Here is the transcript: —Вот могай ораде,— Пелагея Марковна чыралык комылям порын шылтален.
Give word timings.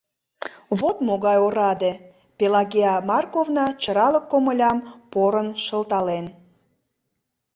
—Вот 0.79 0.97
могай 1.07 1.37
ораде,— 1.45 1.91
Пелагея 2.37 2.95
Марковна 3.09 3.65
чыралык 3.81 4.25
комылям 4.31 4.77
порын 5.11 5.49
шылтален. 5.65 6.25